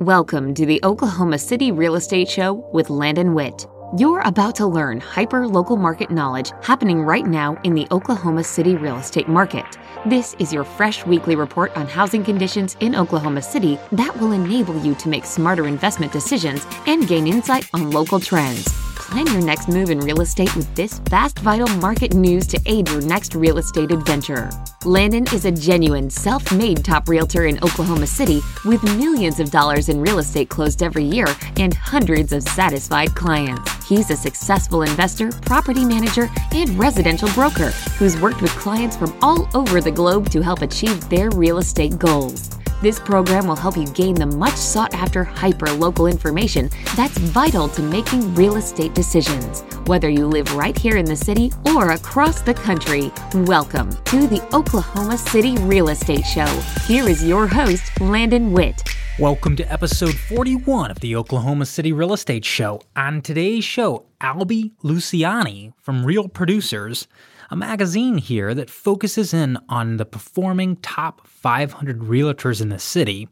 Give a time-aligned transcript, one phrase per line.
[0.00, 3.66] Welcome to the Oklahoma City Real Estate Show with Landon Witt.
[3.96, 8.76] You're about to learn hyper local market knowledge happening right now in the Oklahoma City
[8.76, 9.64] real estate market.
[10.04, 14.78] This is your fresh weekly report on housing conditions in Oklahoma City that will enable
[14.84, 18.66] you to make smarter investment decisions and gain insight on local trends.
[19.06, 22.88] Plan your next move in real estate with this fast, vital market news to aid
[22.88, 24.50] your next real estate adventure.
[24.84, 29.88] Landon is a genuine, self made top realtor in Oklahoma City with millions of dollars
[29.90, 33.86] in real estate closed every year and hundreds of satisfied clients.
[33.88, 39.48] He's a successful investor, property manager, and residential broker who's worked with clients from all
[39.54, 42.50] over the globe to help achieve their real estate goals.
[42.82, 47.68] This program will help you gain the much sought after hyper local information that's vital
[47.68, 49.62] to making real estate decisions.
[49.86, 54.46] Whether you live right here in the city or across the country, welcome to the
[54.54, 56.44] Oklahoma City Real Estate Show.
[56.86, 58.82] Here is your host, Landon Witt.
[59.18, 62.82] Welcome to episode 41 of the Oklahoma City Real Estate Show.
[62.94, 67.08] On today's show, Albie Luciani from Real Producers
[67.50, 73.28] a magazine here that focuses in on the performing top 500 realtors in the city.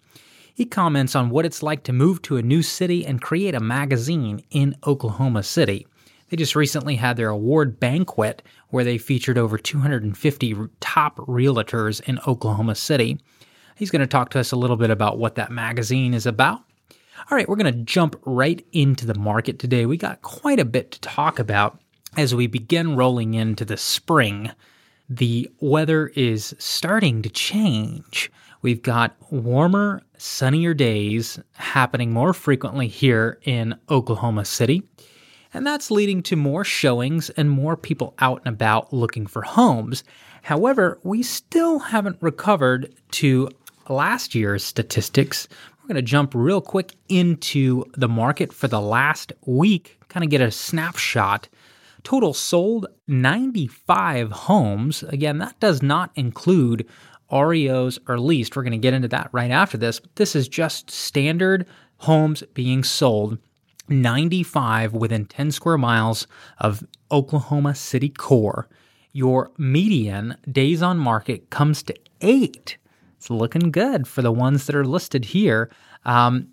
[0.54, 3.60] He comments on what it's like to move to a new city and create a
[3.60, 5.86] magazine in Oklahoma City.
[6.28, 12.20] They just recently had their award banquet where they featured over 250 top realtors in
[12.26, 13.18] Oklahoma City.
[13.76, 16.62] He's going to talk to us a little bit about what that magazine is about.
[17.30, 19.86] All right, we're going to jump right into the market today.
[19.86, 21.80] We got quite a bit to talk about
[22.16, 24.50] as we begin rolling into the spring,
[25.08, 28.30] the weather is starting to change.
[28.62, 34.82] We've got warmer, sunnier days happening more frequently here in Oklahoma City.
[35.52, 40.02] And that's leading to more showings and more people out and about looking for homes.
[40.42, 43.50] However, we still haven't recovered to
[43.88, 45.46] last year's statistics.
[45.82, 50.30] We're going to jump real quick into the market for the last week, kind of
[50.30, 51.48] get a snapshot
[52.04, 55.02] Total sold 95 homes.
[55.04, 56.86] Again, that does not include
[57.32, 58.54] REOs or leased.
[58.54, 61.66] We're going to get into that right after this, but this is just standard
[61.98, 63.38] homes being sold.
[63.88, 66.26] 95 within 10 square miles
[66.58, 68.68] of Oklahoma City core.
[69.12, 72.78] Your median days on market comes to eight.
[73.16, 75.70] It's looking good for the ones that are listed here.
[76.04, 76.48] Um,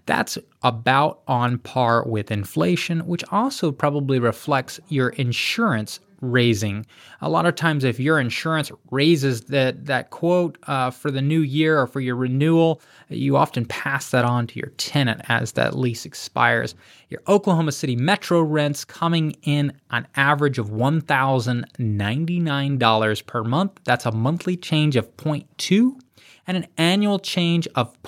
[0.05, 6.85] That's about on par with inflation, which also probably reflects your insurance raising.
[7.21, 11.41] A lot of times, if your insurance raises that that quote uh, for the new
[11.41, 15.75] year or for your renewal, you often pass that on to your tenant as that
[15.75, 16.75] lease expires.
[17.09, 23.21] Your Oklahoma City Metro rents coming in an average of one thousand ninety nine dollars
[23.21, 23.79] per month.
[23.83, 25.99] That's a monthly change of 0.2
[26.47, 28.01] and an annual change of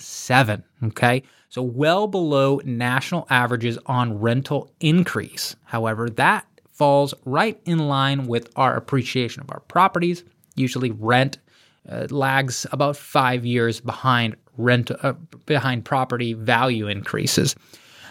[0.00, 0.62] 0.7.
[0.84, 1.22] Okay.
[1.48, 5.56] So well below national averages on rental increase.
[5.64, 10.24] However, that falls right in line with our appreciation of our properties.
[10.54, 11.38] Usually, rent
[11.88, 15.14] uh, lags about five years behind rent uh,
[15.46, 17.56] behind property value increases.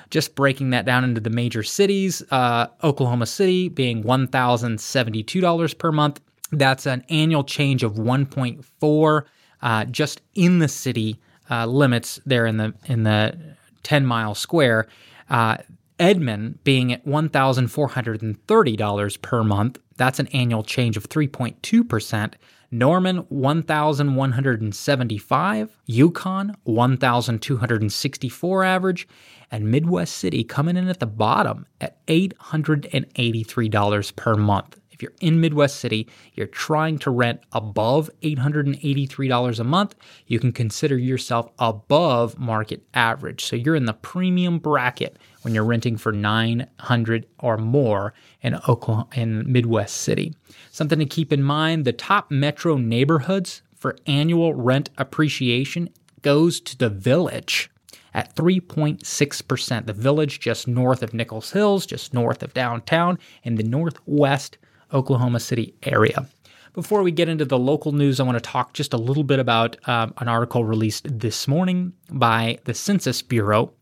[0.09, 5.39] Just breaking that down into the major cities, uh, Oklahoma City being one thousand seventy-two
[5.39, 6.19] dollars per month.
[6.51, 9.27] That's an annual change of one point four
[9.61, 11.19] uh, just in the city
[11.49, 13.37] uh, limits there in the in the
[13.83, 14.87] 10 mile square.
[15.29, 15.57] Uh,
[15.99, 19.79] Edmond being at $1,430 per month.
[19.97, 22.33] That's an annual change of 3.2%.
[22.71, 29.07] Norman 1175, Yukon 1264 average,
[29.51, 34.79] and Midwest City coming in at the bottom at $883 per month.
[34.99, 39.95] If you're in Midwest City, you're trying to rent above $883 a month,
[40.27, 43.45] you can consider yourself above market average.
[43.45, 49.07] So you're in the premium bracket when you're renting for 900 or more in Oklahoma
[49.15, 50.35] in Midwest City.
[50.69, 55.87] Something to keep in mind, the top metro neighborhoods for annual rent appreciation
[56.23, 57.71] goes to the village
[58.13, 59.85] at 3.6%.
[59.85, 64.57] The village just north of Nichols Hills, just north of downtown, in the northwest
[64.93, 66.27] Oklahoma City area.
[66.73, 69.39] Before we get into the local news, I want to talk just a little bit
[69.39, 73.73] about um, an article released this morning by the Census Bureau.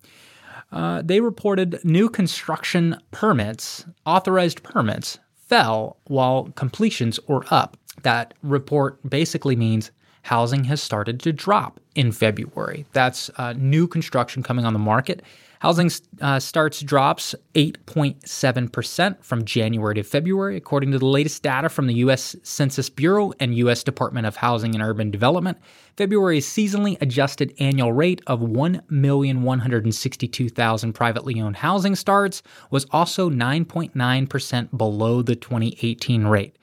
[0.71, 7.77] Uh, they reported new construction permits, authorized permits, fell while completions were up.
[8.03, 9.91] That report basically means
[10.23, 12.85] housing has started to drop in February.
[12.93, 15.23] That's uh, new construction coming on the market.
[15.59, 15.89] Housing
[16.21, 21.95] uh, starts drops 8.7% from January to February, according to the latest data from the
[21.95, 22.35] U.S.
[22.43, 23.83] Census Bureau and U.S.
[23.83, 25.57] Department of Housing and Urban Development.
[25.97, 35.23] February's seasonally adjusted annual rate of 1,162,000 privately owned housing starts was also 9.9% below
[35.23, 36.55] the 2018 rate.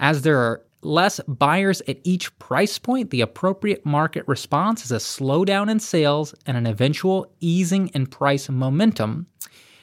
[0.00, 4.96] As there are less buyers at each price point, the appropriate market response is a
[4.96, 9.26] slowdown in sales and an eventual easing in price momentum.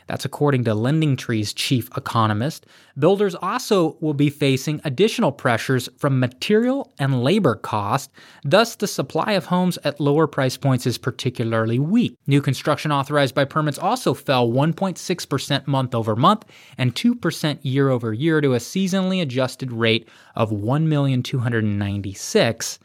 [0.07, 2.65] That's according to LendingTree's chief economist.
[2.97, 8.11] Builders also will be facing additional pressures from material and labor costs.
[8.43, 12.17] Thus, the supply of homes at lower price points is particularly weak.
[12.25, 16.45] New construction authorized by permits also fell 1.6% month over month
[16.77, 22.79] and 2% year over year to a seasonally adjusted rate of 1,296.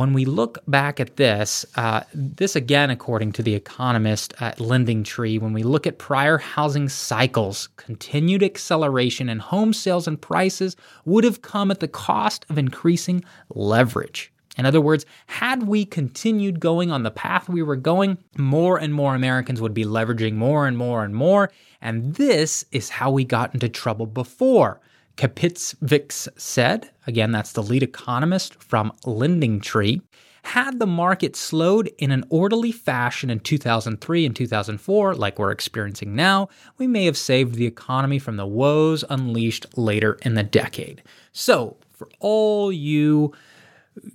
[0.00, 5.38] When we look back at this, uh, this again, according to the economist at LendingTree,
[5.38, 11.22] when we look at prior housing cycles, continued acceleration in home sales and prices would
[11.24, 14.32] have come at the cost of increasing leverage.
[14.56, 18.94] In other words, had we continued going on the path we were going, more and
[18.94, 21.52] more Americans would be leveraging more and more and more.
[21.82, 24.80] And this is how we got into trouble before.
[25.16, 30.00] Kapfidze said, again, that's the lead economist from LendingTree,
[30.42, 36.14] had the market slowed in an orderly fashion in 2003 and 2004, like we're experiencing
[36.14, 36.48] now,
[36.78, 41.02] we may have saved the economy from the woes unleashed later in the decade.
[41.32, 43.32] So, for all you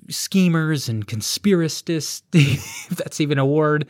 [0.10, 3.88] schemers and conspiracists, if that's even a word,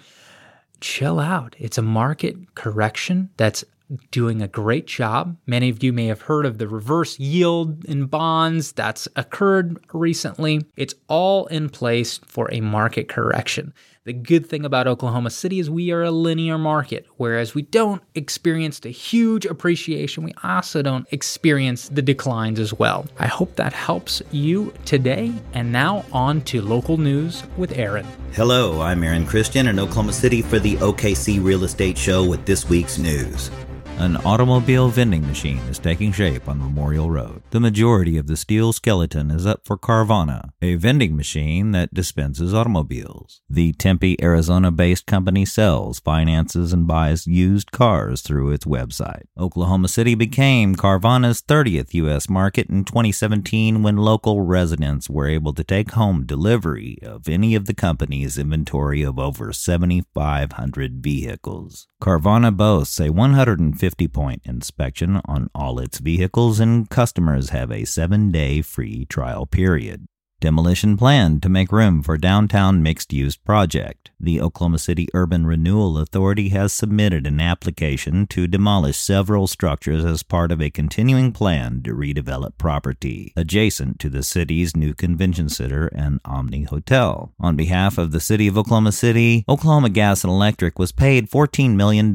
[0.82, 1.56] chill out.
[1.58, 3.64] It's a market correction that's
[4.12, 5.38] doing a great job.
[5.46, 10.66] Many of you may have heard of the reverse yield in bonds that's occurred recently.
[10.76, 13.74] It's all in place for a market correction.
[14.06, 18.04] The good thing about Oklahoma City is we are a linear market, whereas we don't
[18.14, 23.08] experience the huge appreciation, we also don't experience the declines as well.
[23.18, 25.34] I hope that helps you today.
[25.54, 28.06] And now on to local news with Aaron.
[28.34, 32.70] Hello, I'm Aaron Christian in Oklahoma City for the OKC Real Estate Show with this
[32.70, 33.50] week's news.
[33.98, 37.42] An automobile vending machine is taking shape on Memorial Road.
[37.52, 42.54] The majority of the steel skeleton is up for Carvana, a vending machine that dispenses
[42.54, 43.42] automobiles.
[43.50, 49.24] The Tempe, Arizona based company sells, finances, and buys used cars through its website.
[49.40, 52.30] Oklahoma City became Carvana's 30th U.S.
[52.30, 57.66] market in 2017 when local residents were able to take home delivery of any of
[57.66, 61.88] the company's inventory of over 7,500 vehicles.
[62.02, 67.86] Carvana boasts a 150 50 point inspection on all its vehicles, and customers have a
[67.86, 70.08] seven day free trial period.
[70.46, 74.12] Demolition planned to make room for downtown mixed use project.
[74.20, 80.22] The Oklahoma City Urban Renewal Authority has submitted an application to demolish several structures as
[80.22, 85.88] part of a continuing plan to redevelop property adjacent to the city's new convention center
[85.88, 87.34] and Omni Hotel.
[87.40, 91.76] On behalf of the city of Oklahoma City, Oklahoma Gas and Electric was paid $14
[91.76, 92.14] million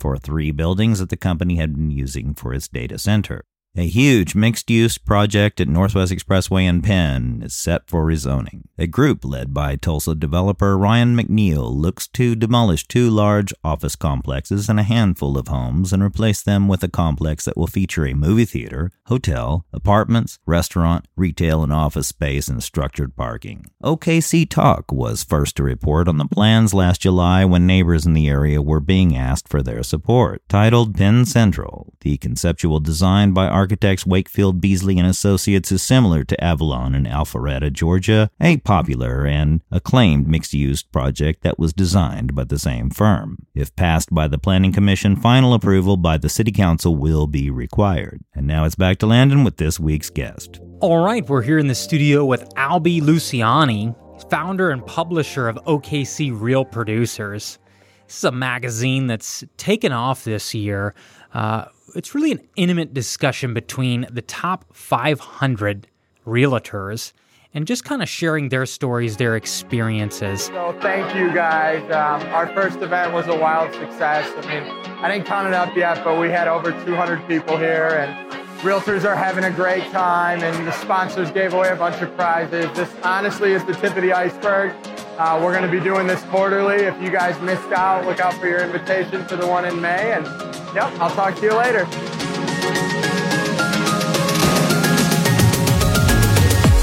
[0.00, 3.44] for three buildings that the company had been using for its data center.
[3.76, 8.62] A huge mixed use project at Northwest Expressway in Penn is set for rezoning.
[8.78, 14.68] A group led by Tulsa developer Ryan McNeil looks to demolish two large office complexes
[14.68, 18.14] and a handful of homes and replace them with a complex that will feature a
[18.14, 23.66] movie theater, hotel, apartments, restaurant, retail and office space, and structured parking.
[23.82, 28.28] OKC Talk was first to report on the plans last July when neighbors in the
[28.28, 30.42] area were being asked for their support.
[30.48, 36.44] Titled Penn Central, the conceptual design by architects Wakefield Beasley and Associates is similar to
[36.44, 42.58] Avalon in Alpharetta, Georgia, a popular and acclaimed mixed-use project that was designed by the
[42.58, 43.38] same firm.
[43.54, 48.20] If passed by the Planning Commission, final approval by the City Council will be required.
[48.34, 50.60] And now it's back to Landon with this week's guest.
[50.80, 53.96] All right, we're here in the studio with Albi Luciani,
[54.28, 57.58] founder and publisher of OKC Real Producers.
[58.06, 60.94] This is a magazine that's taken off this year.
[61.32, 65.86] Uh, it's really an intimate discussion between the top 500
[66.26, 67.12] realtors
[67.54, 70.46] and just kind of sharing their stories, their experiences.
[70.46, 71.82] So thank you guys.
[71.84, 74.28] Um, our first event was a wild success.
[74.36, 74.64] I mean,
[74.98, 78.32] I didn't count it up yet, but we had over 200 people here and
[78.62, 82.66] realtors are having a great time and the sponsors gave away a bunch of prizes.
[82.76, 84.74] This honestly is the tip of the iceberg.
[85.16, 86.76] Uh, we're going to be doing this quarterly.
[86.76, 90.12] If you guys missed out, look out for your invitation for the one in May.
[90.12, 90.26] And
[90.74, 91.86] yep, I'll talk to you later.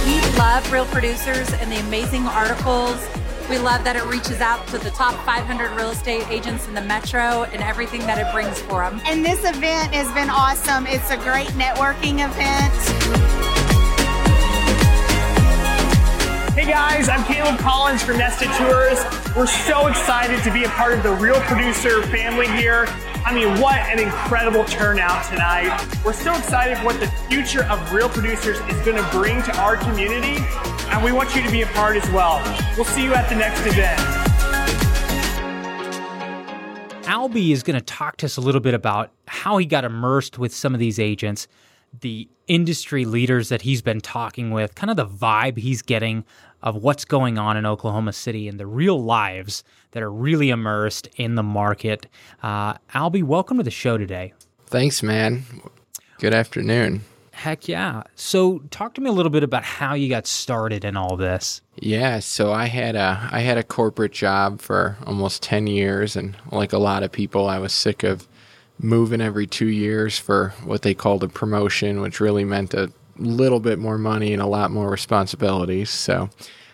[0.05, 3.05] We love real producers and the amazing articles
[3.49, 6.81] We love that it reaches out to the top 500 real estate agents in the
[6.81, 9.01] metro and everything that it brings for them.
[9.05, 10.87] And this event has been awesome.
[10.87, 13.30] It's a great networking event.
[16.53, 18.99] Hey guys, I'm Caleb Collins from Nested Tours.
[19.37, 22.87] We're so excited to be a part of the Real Producer family here.
[23.23, 25.71] I mean, what an incredible turnout tonight.
[26.03, 29.57] We're so excited for what the future of Real Producers is going to bring to
[29.61, 30.43] our community,
[30.89, 32.43] and we want you to be a part as well.
[32.75, 34.01] We'll see you at the next event.
[37.05, 40.37] Albie is going to talk to us a little bit about how he got immersed
[40.37, 41.47] with some of these agents,
[41.99, 46.23] the industry leaders that he's been talking with, kind of the vibe he's getting
[46.61, 51.07] of what's going on in Oklahoma City and the real lives that are really immersed
[51.15, 52.07] in the market.
[52.41, 54.33] Uh, Albie, welcome to the show today.
[54.67, 55.43] Thanks, man.
[56.19, 57.01] Good afternoon.
[57.31, 58.03] Heck yeah.
[58.13, 61.61] So, talk to me a little bit about how you got started in all this.
[61.75, 66.37] Yeah, so I had a I had a corporate job for almost 10 years and
[66.51, 68.27] like a lot of people I was sick of
[68.81, 73.59] moving every 2 years for what they called a promotion, which really meant a little
[73.59, 75.89] bit more money and a lot more responsibilities.
[75.89, 76.29] So,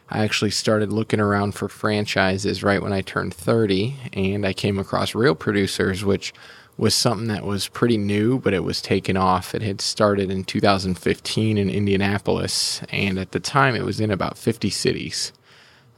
[0.10, 4.80] I actually started looking around for franchises right when I turned 30 and I came
[4.80, 6.34] across Real Producers which
[6.78, 9.56] was something that was pretty new, but it was taken off.
[9.56, 14.38] It had started in 2015 in Indianapolis, and at the time it was in about
[14.38, 15.34] 50 cities.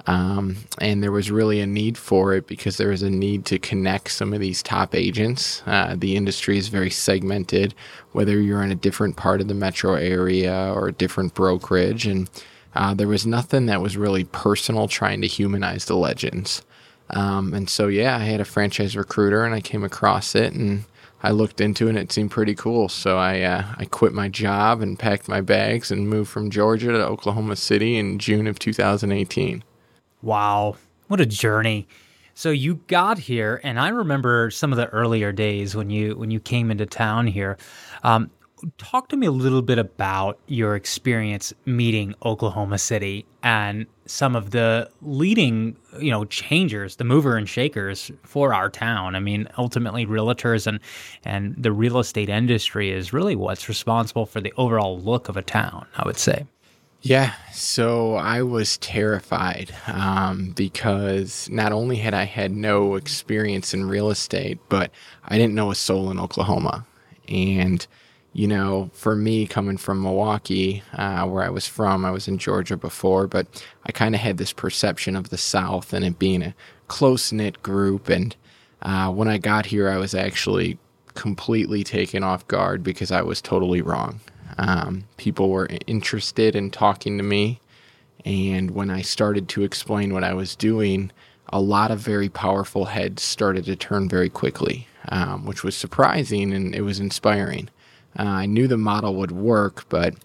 [0.09, 3.59] Um, and there was really a need for it because there was a need to
[3.59, 5.61] connect some of these top agents.
[5.67, 7.75] Uh, the industry is very segmented,
[8.13, 12.07] whether you're in a different part of the metro area or a different brokerage.
[12.07, 12.27] And
[12.73, 16.63] uh, there was nothing that was really personal trying to humanize the legends.
[17.11, 20.85] Um, and so, yeah, I had a franchise recruiter and I came across it and
[21.21, 22.89] I looked into it and it seemed pretty cool.
[22.89, 26.93] So I, uh, I quit my job and packed my bags and moved from Georgia
[26.93, 29.63] to Oklahoma City in June of 2018.
[30.21, 30.75] Wow.
[31.07, 31.87] What a journey.
[32.33, 36.31] So you got here, and I remember some of the earlier days when you when
[36.31, 37.57] you came into town here.
[38.03, 38.31] Um,
[38.77, 44.51] talk to me a little bit about your experience meeting Oklahoma City and some of
[44.51, 49.15] the leading, you know, changers, the mover and shakers for our town.
[49.15, 50.79] I mean, ultimately realtors and
[51.25, 55.41] and the real estate industry is really what's responsible for the overall look of a
[55.41, 56.45] town, I would say.
[57.01, 63.87] Yeah, so I was terrified um, because not only had I had no experience in
[63.87, 64.91] real estate, but
[65.23, 66.85] I didn't know a soul in Oklahoma.
[67.29, 67.85] And
[68.33, 72.37] you know, for me coming from Milwaukee, uh, where I was from, I was in
[72.37, 73.47] Georgia before, but
[73.85, 76.55] I kind of had this perception of the South and it being a
[76.87, 78.09] close knit group.
[78.09, 78.35] And
[78.81, 80.77] uh, when I got here, I was actually
[81.15, 84.19] completely taken off guard because I was totally wrong.
[84.59, 87.61] Um, people were interested in talking to me.
[88.25, 91.11] And when I started to explain what I was doing,
[91.47, 96.53] a lot of very powerful heads started to turn very quickly, um, which was surprising
[96.53, 97.69] and it was inspiring.
[98.19, 100.15] Uh, I knew the model would work, but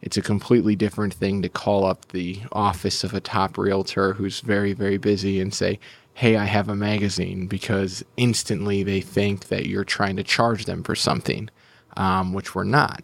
[0.00, 4.40] it's a completely different thing to call up the office of a top realtor who's
[4.40, 5.78] very, very busy and say,
[6.14, 10.82] Hey, I have a magazine, because instantly they think that you're trying to charge them
[10.82, 11.48] for something,
[11.96, 13.02] um, which we're not.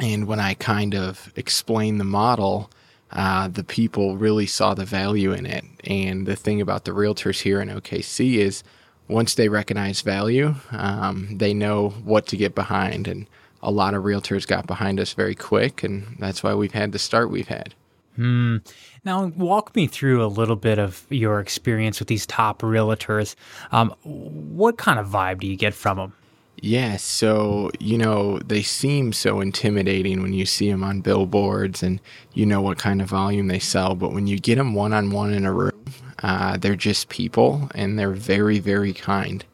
[0.00, 2.70] And when I kind of explained the model,
[3.12, 5.64] uh, the people really saw the value in it.
[5.84, 8.64] And the thing about the realtors here in OKC is
[9.08, 13.06] once they recognize value, um, they know what to get behind.
[13.06, 13.28] And
[13.62, 16.98] a lot of realtors got behind us very quick, and that's why we've had the
[16.98, 17.74] start we've had.
[18.16, 18.58] Hmm.
[19.04, 23.34] Now, walk me through a little bit of your experience with these top realtors.
[23.72, 26.12] Um, what kind of vibe do you get from them?
[26.60, 32.00] Yeah, so, you know, they seem so intimidating when you see them on billboards and
[32.32, 33.94] you know what kind of volume they sell.
[33.94, 35.84] But when you get them one on one in a room,
[36.22, 39.44] uh, they're just people and they're very, very kind.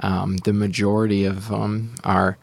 [0.00, 2.38] Um, the majority of them are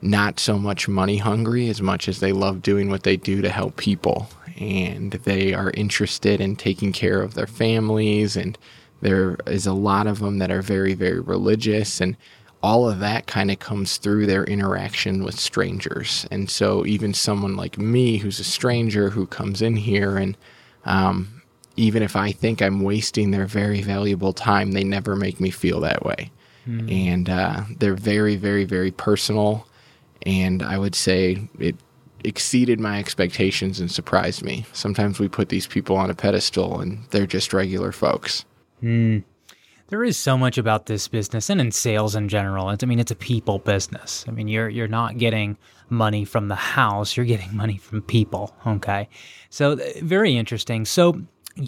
[0.00, 3.50] not so much money hungry as much as they love doing what they do to
[3.50, 4.28] help people.
[4.58, 8.36] And they are interested in taking care of their families.
[8.36, 8.56] And
[9.00, 12.00] there is a lot of them that are very, very religious.
[12.00, 12.16] And
[12.62, 16.26] all of that kind of comes through their interaction with strangers.
[16.30, 20.36] And so, even someone like me, who's a stranger who comes in here, and
[20.84, 21.42] um,
[21.76, 25.80] even if I think I'm wasting their very valuable time, they never make me feel
[25.80, 26.30] that way.
[26.66, 27.06] Mm.
[27.08, 29.66] And uh, they're very, very, very personal
[30.28, 31.76] and I would say it
[32.24, 34.66] exceeded my expectations and surprised me.
[34.72, 38.44] Sometimes we put these people on a pedestal and they're just regular folks.
[38.80, 39.18] Hmm.
[39.88, 42.68] There is so much about this business and in sales in general.
[42.68, 44.22] I mean, it's a people business.
[44.28, 45.56] I mean, you're you're not getting
[45.88, 48.54] money from the house; you're getting money from people.
[48.66, 49.08] Okay,
[49.48, 50.84] so uh, very interesting.
[50.84, 51.22] So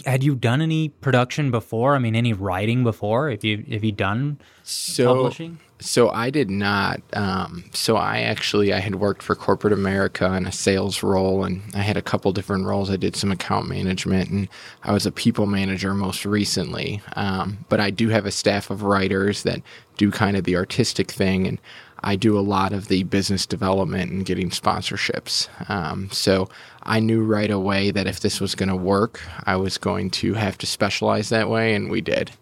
[0.06, 1.94] had you done any production before?
[1.94, 3.30] I mean, any writing before?
[3.30, 5.58] If you have you done so, publishing?
[5.80, 7.00] So I did not.
[7.14, 11.62] Um, so I actually I had worked for corporate America in a sales role, and
[11.74, 12.90] I had a couple different roles.
[12.90, 14.48] I did some account management, and
[14.82, 17.00] I was a people manager most recently.
[17.16, 19.62] Um, but I do have a staff of writers that
[19.96, 21.60] do kind of the artistic thing, and
[22.02, 25.48] I do a lot of the business development and getting sponsorships.
[25.70, 26.48] Um, so
[26.82, 30.34] I knew right away that if this was going to work, I was going to
[30.34, 32.32] have to specialize that way, and we did.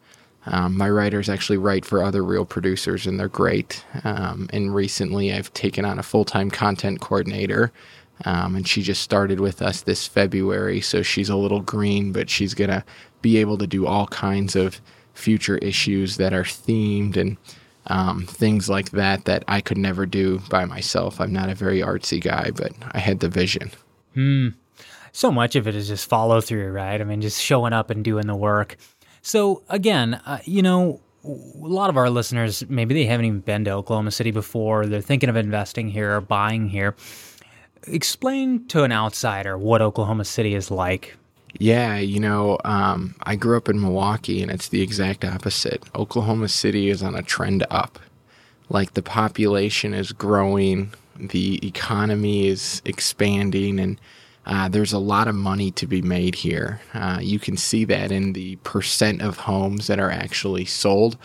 [0.47, 3.85] Um, my writers actually write for other real producers, and they're great.
[4.05, 7.73] Um, and recently, I've taken on a full time content coordinator,
[8.25, 10.81] um, and she just started with us this February.
[10.81, 12.85] So she's a little green, but she's going to
[13.21, 14.81] be able to do all kinds of
[15.13, 17.37] future issues that are themed and
[17.87, 21.21] um, things like that that I could never do by myself.
[21.21, 23.71] I'm not a very artsy guy, but I had the vision.
[24.15, 24.49] Hmm.
[25.13, 27.01] So much of it is just follow through, right?
[27.01, 28.77] I mean, just showing up and doing the work.
[29.23, 33.65] So again, uh, you know, a lot of our listeners maybe they haven't even been
[33.65, 34.87] to Oklahoma City before.
[34.87, 36.95] They're thinking of investing here or buying here.
[37.87, 41.17] Explain to an outsider what Oklahoma City is like.
[41.55, 45.83] Yeah, you know, um, I grew up in Milwaukee, and it's the exact opposite.
[45.95, 47.99] Oklahoma City is on a trend up.
[48.69, 54.01] Like the population is growing, the economy is expanding, and
[54.47, 56.81] uh, there's a lot of money to be made here.
[56.93, 61.17] Uh, you can see that in the percent of homes that are actually sold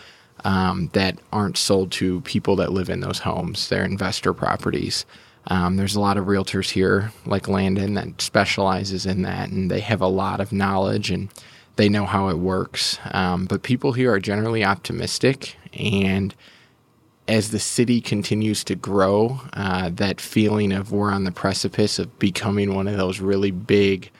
[0.44, 3.68] um, that aren't sold to people that live in those homes.
[3.68, 5.06] They're investor properties.
[5.48, 9.80] Um, there's a lot of realtors here, like Landon, that specializes in that, and they
[9.80, 11.28] have a lot of knowledge and
[11.76, 12.98] they know how it works.
[13.12, 16.34] Um, but people here are generally optimistic, and
[17.26, 22.18] as the city continues to grow, uh, that feeling of we're on the precipice of
[22.18, 24.10] becoming one of those really big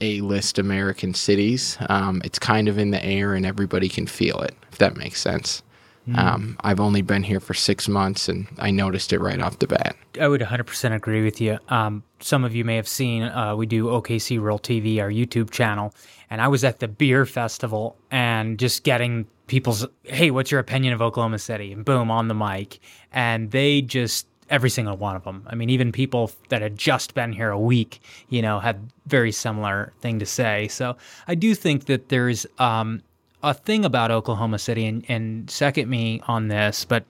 [0.00, 4.40] A list American cities, um, it's kind of in the air and everybody can feel
[4.40, 5.62] it, if that makes sense.
[6.08, 6.18] Mm.
[6.18, 9.66] Um, I've only been here for six months and I noticed it right off the
[9.66, 9.94] bat.
[10.18, 11.58] I would 100% agree with you.
[11.68, 15.50] Um, some of you may have seen uh, we do OKC Real TV, our YouTube
[15.50, 15.94] channel,
[16.30, 20.94] and I was at the beer festival and just getting people's, hey, what's your opinion
[20.94, 21.72] of Oklahoma City?
[21.72, 22.80] And boom, on the mic.
[23.12, 25.46] And they just, every single one of them.
[25.46, 29.32] I mean, even people that had just been here a week, you know, had very
[29.32, 30.68] similar thing to say.
[30.68, 33.02] So I do think that there's um,
[33.42, 37.04] a thing about Oklahoma City, and, and second me on this, but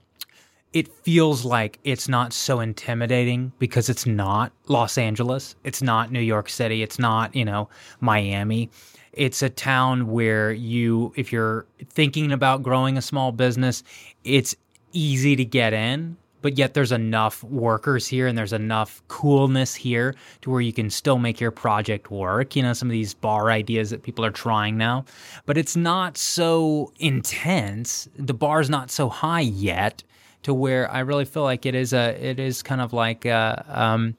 [0.72, 6.20] it feels like it's not so intimidating because it's not Los Angeles, it's not New
[6.20, 7.68] York City, it's not, you know,
[8.00, 8.70] Miami.
[9.12, 13.82] It's a town where you, if you're thinking about growing a small business,
[14.22, 14.54] it's
[14.92, 16.16] easy to get in
[16.48, 20.88] but yet there's enough workers here and there's enough coolness here to where you can
[20.88, 22.56] still make your project work.
[22.56, 25.04] You know, some of these bar ideas that people are trying now,
[25.44, 28.08] but it's not so intense.
[28.16, 30.02] The bar's not so high yet
[30.44, 33.66] to where I really feel like it is a, it is kind of like a,
[33.68, 34.16] um,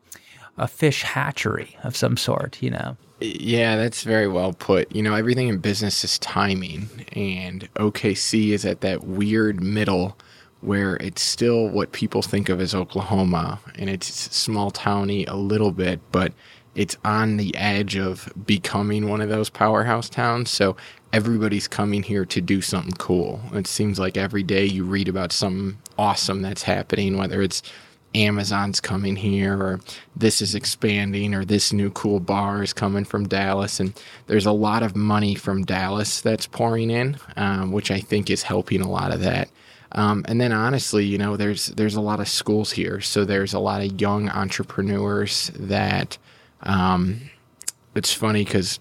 [0.60, 2.96] a fish hatchery of some sort, you know?
[3.22, 4.96] Yeah, that's very well put.
[4.96, 10.16] You know, everything in business is timing, and OKC is at that weird middle
[10.62, 15.72] where it's still what people think of as Oklahoma, and it's small towny a little
[15.72, 16.34] bit, but
[16.76, 20.50] it's on the edge of becoming one of those powerhouse towns.
[20.50, 20.78] So
[21.12, 23.42] everybody's coming here to do something cool.
[23.54, 27.64] It seems like every day you read about something awesome that's happening, whether it's
[28.16, 29.80] Amazon's coming here, or
[30.16, 33.80] this is expanding, or this new cool bar is coming from Dallas.
[33.80, 33.94] And
[34.28, 38.44] there's a lot of money from Dallas that's pouring in, um, which I think is
[38.44, 39.50] helping a lot of that.
[39.94, 43.54] Um, and then honestly, you know, there's there's a lot of schools here, so there's
[43.54, 46.18] a lot of young entrepreneurs that.
[46.62, 47.30] Um,
[47.96, 48.80] it's funny because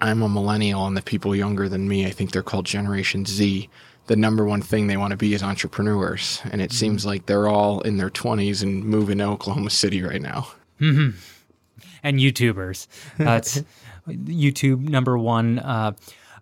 [0.00, 3.68] I'm a millennial, and the people younger than me, I think they're called Generation Z.
[4.06, 6.76] The number one thing they want to be is entrepreneurs, and it mm-hmm.
[6.76, 10.48] seems like they're all in their 20s and moving to Oklahoma City right now.
[10.80, 11.18] Mm-hmm.
[12.02, 12.86] And YouTubers,
[13.18, 13.62] that's
[14.08, 15.58] YouTube number one.
[15.58, 15.92] Uh,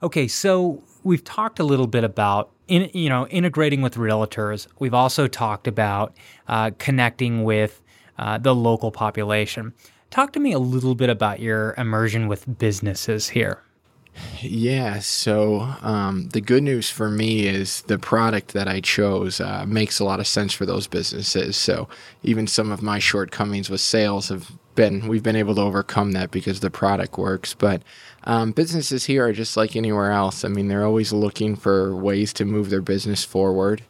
[0.02, 4.66] okay, so we've talked a little bit about in, you know integrating with realtors.
[4.78, 6.16] We've also talked about
[6.48, 7.82] uh, connecting with
[8.18, 9.74] uh, the local population.
[10.10, 13.62] Talk to me a little bit about your immersion with businesses here.
[14.40, 19.64] Yeah, so um, the good news for me is the product that I chose uh,
[19.66, 21.56] makes a lot of sense for those businesses.
[21.56, 21.88] So
[22.22, 26.30] even some of my shortcomings with sales have been, we've been able to overcome that
[26.30, 27.54] because the product works.
[27.54, 27.82] But
[28.24, 30.44] um, businesses here are just like anywhere else.
[30.44, 33.82] I mean, they're always looking for ways to move their business forward.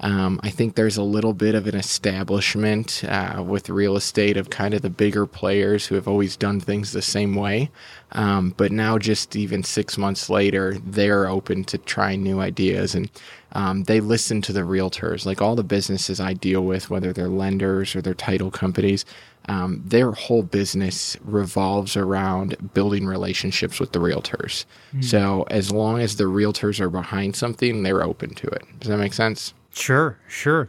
[0.00, 4.48] Um, I think there's a little bit of an establishment uh, with real estate of
[4.48, 7.70] kind of the bigger players who have always done things the same way.
[8.12, 13.10] Um, but now, just even six months later, they're open to trying new ideas and
[13.52, 15.26] um, they listen to the realtors.
[15.26, 19.04] Like all the businesses I deal with, whether they're lenders or they're title companies,
[19.48, 24.64] um, their whole business revolves around building relationships with the realtors.
[24.94, 25.04] Mm.
[25.04, 28.62] So as long as the realtors are behind something, they're open to it.
[28.78, 29.54] Does that make sense?
[29.72, 30.68] Sure, sure.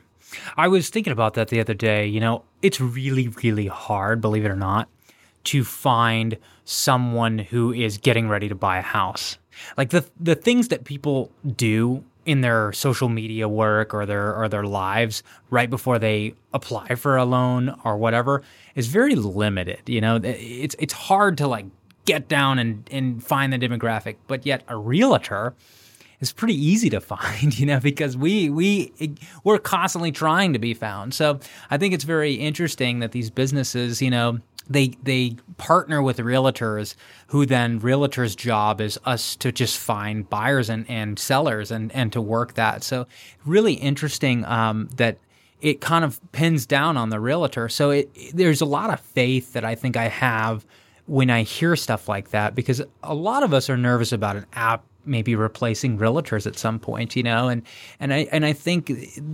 [0.55, 2.05] I was thinking about that the other day.
[2.07, 4.87] You know, it's really, really hard, believe it or not,
[5.45, 9.37] to find someone who is getting ready to buy a house.
[9.77, 14.47] Like the the things that people do in their social media work or their or
[14.47, 18.43] their lives right before they apply for a loan or whatever
[18.75, 19.81] is very limited.
[19.87, 21.65] You know, it's it's hard to like
[22.05, 25.53] get down and and find the demographic, but yet a realtor
[26.21, 28.93] is pretty easy to find, you know, because we we
[29.43, 31.13] we're constantly trying to be found.
[31.13, 36.17] So I think it's very interesting that these businesses, you know, they they partner with
[36.17, 36.95] realtors
[37.27, 42.13] who then realtors job is us to just find buyers and, and sellers and and
[42.13, 43.07] to work that so
[43.45, 45.17] really interesting um, that
[45.62, 49.53] it kind of pins down on the realtor so it, there's a lot of faith
[49.53, 50.65] that i think i have
[51.05, 54.45] when i hear stuff like that because a lot of us are nervous about an
[54.53, 57.63] app maybe replacing realtors at some point, you know, and
[57.99, 58.91] and I and I think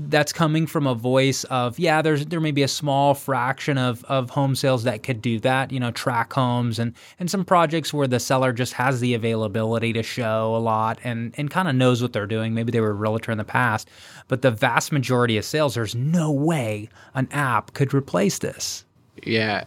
[0.10, 4.04] that's coming from a voice of yeah, there's there may be a small fraction of
[4.06, 7.94] of home sales that could do that, you know, track homes and and some projects
[7.94, 11.76] where the seller just has the availability to show a lot and and kind of
[11.76, 12.54] knows what they're doing.
[12.54, 13.90] Maybe they were a realtor in the past,
[14.28, 18.86] but the vast majority of sales, there's no way an app could replace this.
[19.24, 19.64] Yeah,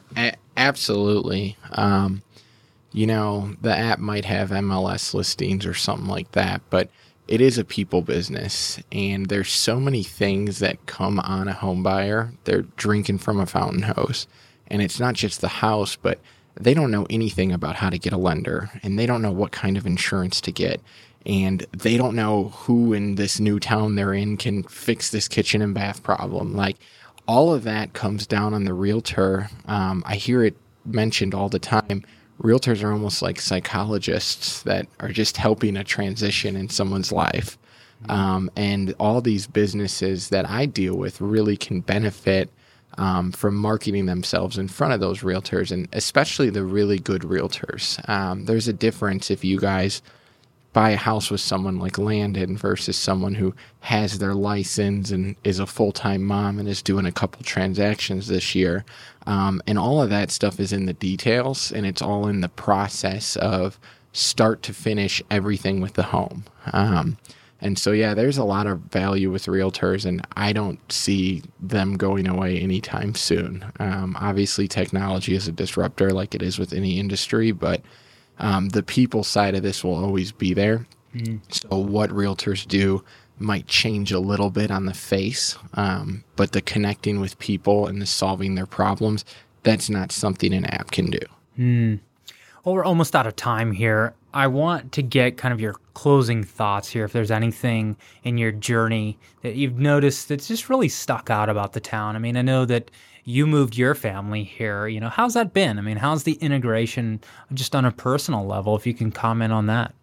[0.56, 1.56] absolutely.
[1.72, 2.22] Um,
[2.92, 6.90] you know, the app might have MLS listings or something like that, but
[7.28, 11.82] it is a people business and there's so many things that come on a home
[11.82, 12.32] buyer.
[12.44, 14.26] They're drinking from a fountain hose.
[14.66, 16.18] And it's not just the house, but
[16.56, 19.52] they don't know anything about how to get a lender and they don't know what
[19.52, 20.80] kind of insurance to get.
[21.24, 25.62] And they don't know who in this new town they're in can fix this kitchen
[25.62, 26.56] and bath problem.
[26.56, 26.78] Like
[27.28, 29.48] all of that comes down on the realtor.
[29.66, 32.04] Um, I hear it mentioned all the time
[32.40, 37.58] realtors are almost like psychologists that are just helping a transition in someone's life.
[38.08, 42.48] Um, and all these businesses that I deal with really can benefit
[42.96, 48.06] um, from marketing themselves in front of those realtors, and especially the really good realtors.
[48.08, 50.02] Um, there's a difference if you guys
[50.72, 55.58] buy a house with someone like Landon versus someone who has their license and is
[55.58, 58.84] a full time mom and is doing a couple transactions this year.
[59.26, 62.48] Um, and all of that stuff is in the details and it's all in the
[62.48, 63.78] process of
[64.12, 66.44] start to finish everything with the home.
[66.72, 67.16] Um,
[67.62, 71.98] and so, yeah, there's a lot of value with realtors, and I don't see them
[71.98, 73.64] going away anytime soon.
[73.78, 77.82] Um, obviously, technology is a disruptor like it is with any industry, but
[78.40, 80.86] um, the people side of this will always be there.
[81.14, 81.40] Mm.
[81.48, 83.04] So what realtors do
[83.38, 88.00] might change a little bit on the face, um, but the connecting with people and
[88.00, 89.24] the solving their problems,
[89.62, 91.18] that's not something an app can do.
[91.58, 92.00] Mm.
[92.64, 94.14] Well, we're almost out of time here.
[94.34, 97.04] I want to get kind of your closing thoughts here.
[97.04, 101.72] If there's anything in your journey that you've noticed that's just really stuck out about
[101.72, 102.16] the town.
[102.16, 102.90] I mean, I know that
[103.30, 104.86] you moved your family here.
[104.86, 105.78] You know, how's that been?
[105.78, 107.20] I mean, how's the integration
[107.54, 109.94] just on a personal level, if you can comment on that?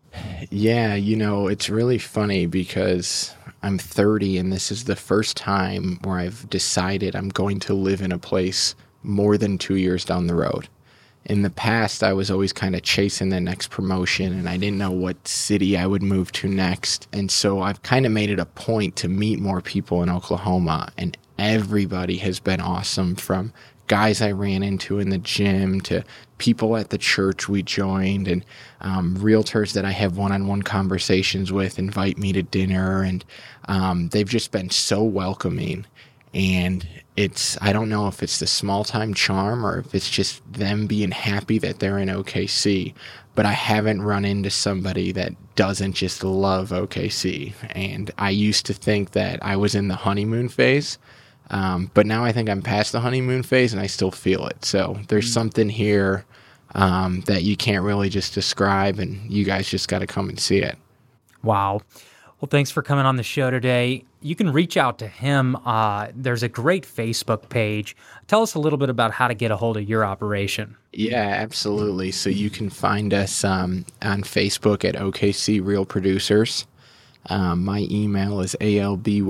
[0.49, 5.99] Yeah, you know, it's really funny because I'm 30 and this is the first time
[6.03, 10.27] where I've decided I'm going to live in a place more than two years down
[10.27, 10.69] the road.
[11.25, 14.77] In the past, I was always kind of chasing the next promotion and I didn't
[14.77, 17.07] know what city I would move to next.
[17.11, 20.89] And so I've kind of made it a point to meet more people in Oklahoma.
[20.97, 23.53] And everybody has been awesome from
[23.87, 26.03] guys I ran into in the gym to
[26.37, 28.45] people at the church we joined and
[28.81, 33.01] um, realtors that I have one on one conversations with invite me to dinner.
[33.01, 33.25] And
[33.67, 35.85] um, they've just been so welcoming.
[36.33, 40.41] And it's, I don't know if it's the small time charm or if it's just
[40.51, 42.93] them being happy that they're in OKC,
[43.33, 47.53] but I haven't run into somebody that doesn't just love OKC.
[47.71, 50.97] And I used to think that I was in the honeymoon phase
[51.49, 54.65] um, but now I think I'm past the honeymoon phase and I still feel it.
[54.65, 55.33] So there's mm.
[55.33, 56.25] something here
[56.75, 60.39] um, that you can't really just describe, and you guys just got to come and
[60.39, 60.77] see it.
[61.43, 61.81] Wow.
[62.39, 64.03] Well, thanks for coming on the show today.
[64.21, 65.55] You can reach out to him.
[65.65, 67.95] Uh, there's a great Facebook page.
[68.27, 70.75] Tell us a little bit about how to get a hold of your operation.
[70.93, 72.11] Yeah, absolutely.
[72.11, 76.67] So you can find us um, on Facebook at OKC Real Producers.
[77.29, 79.25] Um, my email is alby.luciani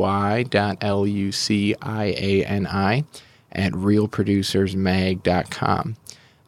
[3.53, 5.95] at realproducersmag.com.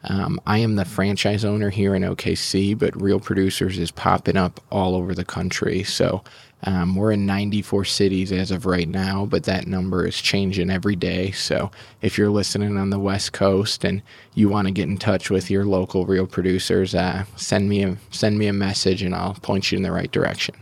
[0.04, 4.60] Um, I am the franchise owner here in OKC, but Real Producers is popping up
[4.70, 5.82] all over the country.
[5.82, 6.24] So
[6.64, 10.96] um, we're in 94 cities as of right now, but that number is changing every
[10.96, 11.32] day.
[11.32, 14.02] So if you're listening on the West Coast and
[14.34, 17.96] you want to get in touch with your local Real Producers, uh, send me a
[18.10, 20.54] send me a message and I'll point you in the right direction.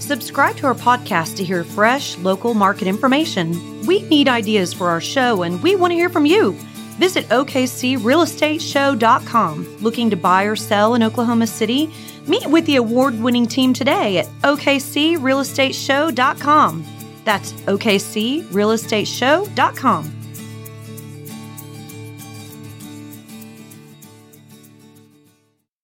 [0.00, 3.86] Subscribe to our podcast to hear fresh local market information.
[3.86, 6.56] We need ideas for our show and we want to hear from you.
[6.98, 9.76] Visit OKCRealEstateShow.com.
[9.80, 11.94] Looking to buy or sell in Oklahoma City?
[12.26, 16.84] Meet with the award winning team today at OKCRealEstateShow.com.
[17.24, 20.17] That's OKCRealEstateShow.com.